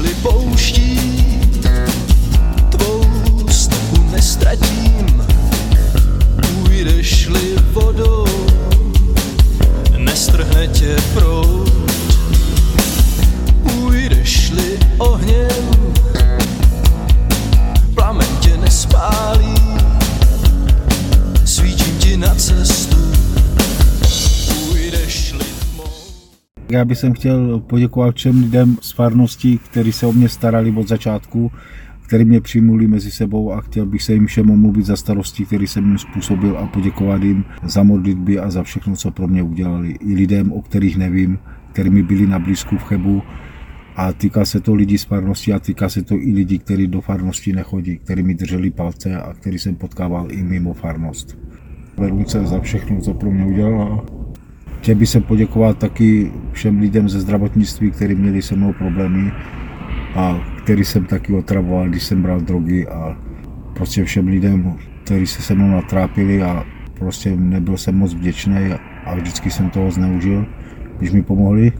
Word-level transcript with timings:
Půjdeš-li 0.00 0.22
pouští, 0.22 1.00
tvou 2.70 3.04
stopu 3.50 4.02
nestratím. 4.12 5.24
Půjdeš-li 6.40 7.56
vodou, 7.72 8.26
nestrhne 9.96 10.68
tě 10.68 10.96
proud. 11.14 11.49
Já 26.70 26.84
bych 26.84 26.98
chtěl 27.12 27.60
poděkovat 27.60 28.16
všem 28.16 28.40
lidem 28.40 28.76
z 28.80 28.92
farnosti, 28.92 29.58
kteří 29.70 29.92
se 29.92 30.06
o 30.06 30.12
mě 30.12 30.28
starali 30.28 30.74
od 30.76 30.88
začátku, 30.88 31.52
který 32.06 32.24
mě 32.24 32.40
přijmuli 32.40 32.86
mezi 32.86 33.10
sebou 33.10 33.52
a 33.52 33.60
chtěl 33.60 33.86
bych 33.86 34.02
se 34.02 34.12
jim 34.12 34.26
všem 34.26 34.50
omluvit 34.50 34.86
za 34.86 34.96
starosti, 34.96 35.46
který 35.46 35.66
jsem 35.66 35.86
jim 35.86 35.98
způsobil 35.98 36.58
a 36.58 36.66
poděkovat 36.66 37.22
jim 37.22 37.44
za 37.62 37.82
modlitby 37.82 38.38
a 38.38 38.50
za 38.50 38.62
všechno, 38.62 38.96
co 38.96 39.10
pro 39.10 39.28
mě 39.28 39.42
udělali. 39.42 39.90
I 39.90 40.14
lidem, 40.14 40.52
o 40.52 40.62
kterých 40.62 40.96
nevím, 40.96 41.38
který 41.72 41.90
mi 41.90 42.02
byli 42.02 42.26
na 42.26 42.38
blízku 42.38 42.78
v 42.78 42.84
Chebu 42.84 43.22
a 43.96 44.12
týká 44.12 44.44
se 44.44 44.60
to 44.60 44.74
lidí 44.74 44.98
z 44.98 45.04
farnosti 45.04 45.52
a 45.52 45.58
týká 45.58 45.88
se 45.88 46.02
to 46.02 46.14
i 46.14 46.32
lidí, 46.32 46.58
kteří 46.58 46.86
do 46.86 47.00
farnosti 47.00 47.52
nechodí, 47.52 47.98
kteří 47.98 48.22
mi 48.22 48.34
drželi 48.34 48.70
palce 48.70 49.16
a 49.16 49.34
který 49.34 49.58
jsem 49.58 49.74
potkával 49.74 50.32
i 50.32 50.42
mimo 50.42 50.74
farnost. 50.74 51.38
Verunce 51.98 52.46
za 52.46 52.60
všechno, 52.60 53.00
co 53.00 53.14
pro 53.14 53.30
mě 53.30 53.44
udělala. 53.44 54.19
Chtěl 54.80 54.94
bych 54.94 55.08
se 55.08 55.20
poděkovat 55.20 55.78
taky 55.78 56.32
všem 56.52 56.80
lidem 56.80 57.08
ze 57.08 57.20
zdravotnictví, 57.20 57.90
kteří 57.90 58.14
měli 58.14 58.42
se 58.42 58.56
mnou 58.56 58.72
problémy 58.72 59.32
a 60.14 60.40
který 60.64 60.84
jsem 60.84 61.04
taky 61.04 61.32
otravoval, 61.32 61.88
když 61.88 62.02
jsem 62.02 62.22
bral 62.22 62.40
drogy 62.40 62.86
a 62.88 63.16
prostě 63.74 64.04
všem 64.04 64.28
lidem, 64.28 64.76
kteří 65.04 65.26
se 65.26 65.42
se 65.42 65.54
mnou 65.54 65.70
natrápili 65.70 66.42
a 66.42 66.64
prostě 66.98 67.36
nebyl 67.36 67.76
jsem 67.76 67.96
moc 67.96 68.14
vděčný 68.14 68.72
a 69.04 69.14
vždycky 69.14 69.50
jsem 69.50 69.70
toho 69.70 69.90
zneužil, 69.90 70.46
když 70.98 71.12
mi 71.12 71.22
pomohli. 71.22 71.72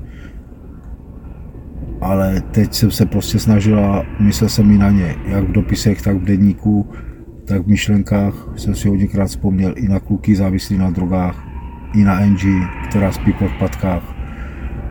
Ale 2.01 2.41
teď 2.41 2.75
jsem 2.75 2.91
se 2.91 3.07
prostě 3.07 3.39
snažil 3.39 3.85
a 3.85 4.07
myslel 4.21 4.51
jsem 4.51 4.71
i 4.71 4.79
na 4.79 4.91
ně, 4.91 5.15
jak 5.27 5.45
v 5.45 5.53
dopisech, 5.53 6.03
tak 6.03 6.17
v 6.17 6.25
denníku, 6.25 6.89
tak 7.45 7.63
v 7.63 7.67
myšlenkách 7.67 8.49
jsem 8.57 8.75
si 8.75 8.89
hodněkrát 8.89 9.29
vzpomněl 9.29 9.75
i 9.77 9.89
na 9.89 10.01
kluky 10.01 10.37
závislí 10.37 10.79
na 10.79 10.91
drogách, 10.91 11.50
i 11.95 12.05
na 12.05 12.19
Angie, 12.19 12.69
která 12.89 13.13
spí 13.13 13.33
po 13.33 13.45
odpadkách 13.45 14.15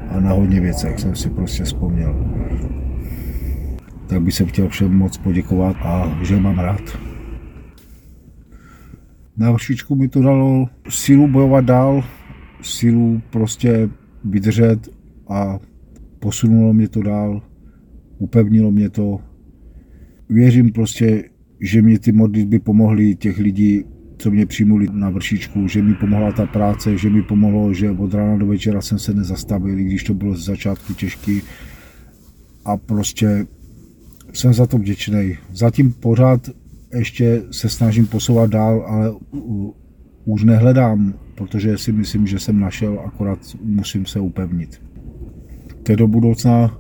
a 0.10 0.20
na 0.20 0.32
hodně 0.32 0.62
věcech 0.62 1.00
jsem 1.00 1.16
si 1.16 1.30
prostě 1.30 1.64
vzpomněl. 1.64 2.16
Tak 4.08 4.22
bych 4.22 4.34
se 4.34 4.46
chtěl 4.46 4.70
všem 4.70 4.98
moc 4.98 5.18
poděkovat 5.18 5.76
a 5.82 6.20
že 6.24 6.40
mám 6.40 6.60
rád. 6.60 6.82
Na 9.38 9.52
vršičku 9.52 9.96
mi 9.96 10.08
to 10.08 10.22
dalo 10.22 10.70
sílu 10.90 11.28
bojovat 11.28 11.66
dál, 11.66 12.04
sílu 12.62 13.22
prostě 13.30 13.90
vydržet 14.24 14.90
a 15.30 15.60
posunulo 16.20 16.74
mě 16.74 16.88
to 16.88 17.04
dál, 17.04 17.42
upevnilo 18.18 18.72
mě 18.72 18.90
to. 18.90 19.20
Věřím 20.30 20.72
prostě, 20.72 21.24
že 21.62 21.82
mě 21.82 22.00
ty 22.00 22.12
modlitby 22.12 22.60
pomohly 22.60 23.16
těch 23.16 23.38
lidí, 23.38 23.84
co 24.20 24.32
mě 24.32 24.46
přijmuli 24.46 24.88
na 24.92 25.10
vršičku, 25.10 25.68
že 25.68 25.82
mi 25.82 25.94
pomohla 25.94 26.32
ta 26.32 26.46
práce, 26.46 26.98
že 26.98 27.10
mi 27.10 27.22
pomohlo, 27.22 27.74
že 27.74 27.92
od 27.92 28.14
rána 28.14 28.38
do 28.38 28.46
večera 28.46 28.82
jsem 28.82 29.00
se 29.00 29.14
nezastavil, 29.14 29.80
i 29.80 29.84
když 29.84 30.04
to 30.04 30.14
bylo 30.14 30.36
z 30.36 30.46
začátku 30.46 30.94
těžký. 30.94 31.42
A 32.66 32.78
prostě 32.78 33.48
jsem 34.34 34.54
za 34.54 34.68
to 34.68 34.78
vděčný. 34.78 35.38
Zatím 35.52 35.94
pořád 35.94 36.50
ještě 36.94 37.44
se 37.52 37.70
snažím 37.70 38.08
posouvat 38.08 38.50
dál, 38.50 38.86
ale 38.88 39.14
už 40.26 40.44
nehledám, 40.44 41.14
protože 41.36 41.78
si 41.78 41.92
myslím, 41.92 42.28
že 42.28 42.40
jsem 42.40 42.60
našel, 42.60 43.00
akorát 43.06 43.40
musím 43.64 44.06
se 44.06 44.20
upevnit. 44.20 44.82
To 45.84 45.96
do 45.96 46.08
budoucna, 46.08 46.78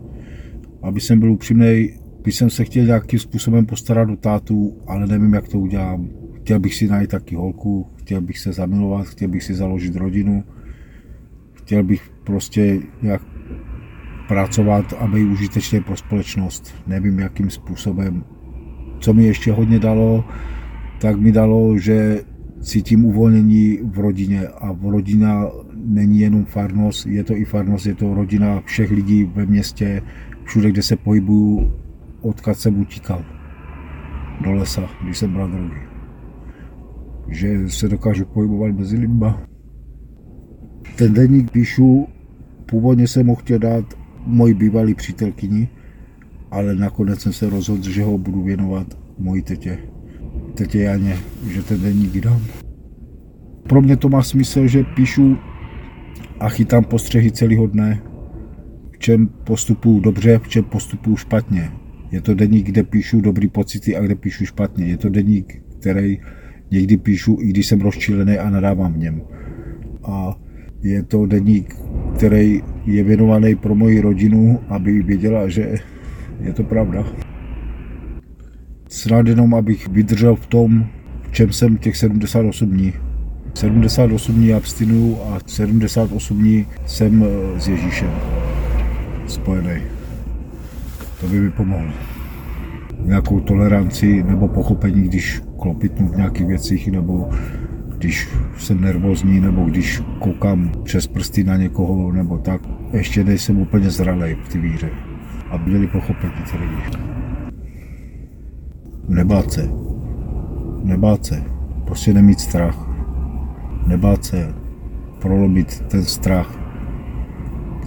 aby 0.81 1.01
jsem 1.01 1.19
byl 1.19 1.31
upřímný, 1.31 1.89
bych 2.23 2.35
jsem 2.35 2.49
se 2.49 2.63
chtěl 2.63 2.85
nějakým 2.85 3.19
způsobem 3.19 3.66
postarat 3.66 4.09
do 4.09 4.16
tátu, 4.16 4.78
ale 4.88 5.07
nevím, 5.07 5.33
jak 5.33 5.47
to 5.47 5.59
udělám. 5.59 6.19
Chtěl 6.49 6.59
bych 6.59 6.75
si 6.75 6.87
najít 6.87 7.09
taky 7.09 7.35
holku, 7.35 7.87
chtěl 7.95 8.21
bych 8.21 8.39
se 8.39 8.53
zamilovat, 8.53 9.07
chtěl 9.07 9.29
bych 9.29 9.43
si 9.43 9.53
založit 9.53 9.95
rodinu, 9.95 10.43
chtěl 11.53 11.83
bych 11.83 12.11
prostě 12.23 12.79
nějak 13.01 13.21
pracovat 14.27 14.93
a 14.99 15.07
být 15.07 15.23
užitečný 15.23 15.81
pro 15.81 15.97
společnost. 15.97 16.75
Nevím, 16.87 17.19
jakým 17.19 17.49
způsobem. 17.49 18.23
Co 18.99 19.13
mi 19.13 19.23
ještě 19.23 19.51
hodně 19.51 19.79
dalo, 19.79 20.25
tak 20.99 21.19
mi 21.19 21.31
dalo, 21.31 21.77
že 21.77 22.21
cítím 22.61 23.05
uvolnění 23.05 23.79
v 23.83 23.99
rodině 23.99 24.47
a 24.47 24.71
v 24.71 24.89
rodina 24.89 25.45
není 25.73 26.19
jenom 26.19 26.45
farnost, 26.45 27.05
je 27.05 27.23
to 27.23 27.35
i 27.35 27.45
farnost, 27.45 27.85
je 27.85 27.95
to 27.95 28.13
rodina 28.13 28.61
všech 28.66 28.91
lidí 28.91 29.23
ve 29.23 29.45
městě, 29.45 30.01
všude, 30.43 30.71
kde 30.71 30.83
se 30.83 30.95
pohybuju, 30.95 31.73
odkud 32.21 32.57
jsem 32.57 32.81
utíkal. 32.81 33.25
Do 34.41 34.51
lesa, 34.51 34.89
když 35.03 35.17
jsem 35.17 35.33
bral 35.33 35.47
drogy. 35.47 35.88
Že 37.31 37.69
se 37.69 37.88
dokážu 37.88 38.25
pohybovat 38.25 38.75
mezi 38.75 38.97
lidma. 38.97 39.41
Ten 40.95 41.13
deník 41.13 41.51
píšu, 41.51 42.07
původně 42.66 43.07
jsem 43.07 43.28
ho 43.28 43.35
chtěl 43.35 43.59
dát 43.59 43.85
moji 44.25 44.53
bývalý 44.53 44.95
přítelkyni, 44.95 45.69
ale 46.51 46.75
nakonec 46.75 47.22
jsem 47.22 47.34
se 47.34 47.50
rozhodl, 47.50 47.90
že 47.90 48.03
ho 48.03 48.17
budu 48.17 48.44
věnovat 48.44 48.97
mojí 49.17 49.41
tetě, 49.41 49.78
tetě 50.53 50.79
Janě, 50.79 51.17
že 51.47 51.63
ten 51.63 51.81
deník 51.81 52.19
dám. 52.19 52.41
Pro 53.63 53.81
mě 53.81 53.97
to 53.97 54.09
má 54.09 54.23
smysl, 54.23 54.67
že 54.67 54.84
píšu 54.84 55.38
a 56.40 56.50
chytám 56.50 56.84
postřehy 56.84 57.31
celého 57.31 57.67
dne, 57.67 58.01
v 58.91 58.97
čem 59.00 59.28
postupuju 59.28 60.00
dobře, 60.00 60.40
v 60.40 60.47
čem 60.47 60.63
postupuju 60.63 61.17
špatně. 61.17 61.72
Je 62.11 62.22
to 62.22 62.34
deník, 62.34 62.66
kde 62.66 62.84
píšu 62.84 63.22
dobrý 63.22 63.47
pocity 63.47 63.96
a 63.96 64.01
kde 64.01 64.16
píšu 64.16 64.46
špatně. 64.46 64.85
Je 64.85 64.97
to 64.97 65.09
deník, 65.09 65.63
který 65.79 66.19
někdy 66.72 66.97
píšu, 66.97 67.38
i 67.41 67.47
když 67.47 67.68
jsem 67.68 67.81
rozčilený 67.81 68.38
a 68.38 68.50
nadávám 68.50 68.94
v 68.94 68.97
něm. 68.97 69.22
A 70.03 70.35
je 70.84 71.03
to 71.03 71.25
deník, 71.25 71.75
který 72.18 72.62
je 72.85 73.03
věnovaný 73.03 73.56
pro 73.56 73.75
moji 73.75 74.02
rodinu, 74.02 74.59
aby 74.68 75.03
věděla, 75.03 75.47
že 75.47 75.75
je 76.41 76.53
to 76.53 76.63
pravda. 76.63 77.06
Snad 78.90 79.28
jenom, 79.28 79.56
abych 79.56 79.88
vydržel 79.88 80.35
v 80.35 80.47
tom, 80.47 80.85
v 81.22 81.31
čem 81.31 81.53
jsem 81.53 81.78
těch 81.78 81.97
78 81.97 82.69
dní. 82.69 82.94
78 83.53 84.35
dní 84.35 84.53
abstinuju 84.53 85.18
a 85.22 85.40
78 85.46 86.38
dní 86.38 86.66
jsem 86.85 87.24
eh, 87.24 87.59
s 87.62 87.68
Ježíšem 87.68 88.12
spojený. 89.28 89.81
To 91.22 91.28
by 91.28 91.40
mi 91.40 91.52
pomohlo. 91.52 92.19
Nějakou 93.03 93.39
toleranci 93.39 94.23
nebo 94.23 94.47
pochopení, 94.47 95.01
když 95.01 95.41
klopitnu 95.59 96.07
v 96.07 96.17
nějakých 96.17 96.45
věcích, 96.45 96.91
nebo 96.91 97.29
když 97.97 98.29
jsem 98.57 98.81
nervózní, 98.81 99.39
nebo 99.39 99.63
když 99.63 100.03
koukám 100.19 100.71
přes 100.83 101.07
prsty 101.07 101.43
na 101.43 101.57
někoho, 101.57 102.11
nebo 102.11 102.37
tak. 102.37 102.61
Ještě 102.93 103.23
nejsem 103.23 103.61
úplně 103.61 103.89
zralej 103.89 104.35
v 104.35 104.49
té 104.49 104.59
víře. 104.59 104.89
A 105.51 105.57
měli 105.57 105.87
pochopení 105.87 106.33
ty 106.51 106.57
lidi. 106.57 106.99
Nebát 109.07 109.51
se. 109.51 109.69
Nebát 110.83 111.25
se. 111.25 111.43
Prostě 111.85 112.13
nemít 112.13 112.39
strach. 112.39 112.89
Nebát 113.87 114.25
se 114.25 114.53
prolomit 115.21 115.79
ten 115.79 116.03
strach, 116.03 116.59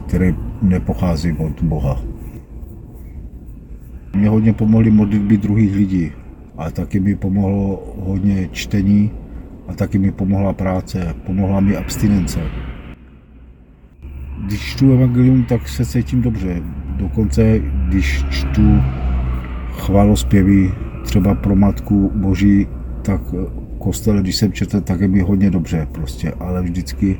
který 0.06 0.34
nepochází 0.62 1.32
od 1.32 1.62
Boha. 1.62 2.11
Mě 4.16 4.28
hodně 4.28 4.52
pomohly 4.52 4.90
modlitby 4.90 5.36
druhých 5.36 5.74
lidí 5.74 6.12
a 6.56 6.70
taky 6.70 7.00
mi 7.00 7.16
pomohlo 7.16 7.94
hodně 7.98 8.48
čtení 8.52 9.10
a 9.68 9.74
taky 9.74 9.98
mi 9.98 10.12
pomohla 10.12 10.52
práce, 10.52 11.14
pomohla 11.26 11.60
mi 11.60 11.76
abstinence. 11.76 12.40
Když 14.46 14.60
čtu 14.60 14.92
evangelium, 14.92 15.44
tak 15.44 15.68
se 15.68 15.86
cítím 15.86 16.22
dobře. 16.22 16.62
Dokonce, 16.96 17.60
když 17.88 18.24
čtu 18.30 18.82
chvalospěvy 19.70 20.72
třeba 21.04 21.34
pro 21.34 21.56
Matku 21.56 22.12
Boží, 22.14 22.66
tak 23.02 23.20
v 23.32 23.78
kostele, 23.78 24.20
když 24.20 24.36
jsem 24.36 24.52
četl, 24.52 24.80
tak 24.80 25.00
je 25.00 25.08
mi 25.08 25.20
hodně 25.20 25.50
dobře 25.50 25.86
prostě, 25.92 26.32
ale 26.40 26.62
vždycky 26.62 27.18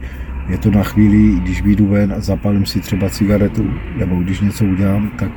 je 0.48 0.58
to 0.58 0.70
na 0.70 0.82
chvíli, 0.82 1.40
když 1.40 1.62
vyjdu 1.62 1.86
ven 1.86 2.12
a 2.12 2.20
zapalím 2.20 2.66
si 2.66 2.80
třeba 2.80 3.08
cigaretu, 3.08 3.70
nebo 3.98 4.16
když 4.16 4.40
něco 4.40 4.64
udělám, 4.64 5.10
tak 5.18 5.30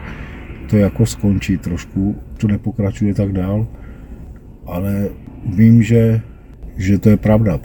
to 0.65 0.77
jako 0.77 1.05
skončí 1.05 1.57
trošku, 1.57 2.15
to 2.37 2.47
nepokračuje 2.47 3.13
tak 3.13 3.31
dál, 3.31 3.67
ale 4.65 5.09
vím, 5.45 5.83
že, 5.83 6.21
že 6.77 6.97
to 6.97 7.09
je 7.09 7.17
pravda, 7.17 7.59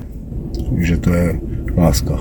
že 0.78 0.96
to 0.96 1.14
je 1.14 1.40
láska. 1.76 2.18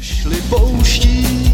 Šli 0.00 0.36
pouští, 0.50 1.51